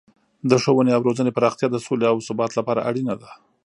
د 0.49 0.51
ښوونې 0.63 0.91
او 0.93 1.01
روزنې 1.07 1.31
پراختیا 1.37 1.67
د 1.71 1.77
سولې 1.85 2.05
او 2.11 2.17
ثبات 2.27 2.51
لپاره 2.59 2.85
اړینه 2.89 3.15
ده. 3.21 3.29